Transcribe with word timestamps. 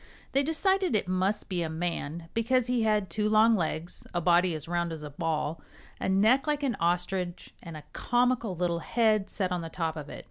They 0.31 0.41
decided 0.41 0.95
it 0.95 1.07
must 1.07 1.47
be 1.47 1.61
a 1.61 1.69
man, 1.69 2.27
because 2.33 2.65
he 2.65 2.81
had 2.81 3.07
two 3.07 3.29
long 3.29 3.55
legs, 3.55 4.03
a 4.15 4.19
body 4.19 4.55
as 4.55 4.67
round 4.67 4.91
as 4.91 5.03
a 5.03 5.11
ball, 5.11 5.61
a 5.99 6.09
neck 6.09 6.47
like 6.47 6.63
an 6.63 6.75
ostrich 6.79 7.53
and 7.61 7.77
a 7.77 7.83
comical 7.93 8.55
little 8.55 8.79
head 8.79 9.29
set 9.29 9.51
on 9.51 9.61
the 9.61 9.69
top 9.69 9.95
of 9.95 10.09
it. 10.09 10.19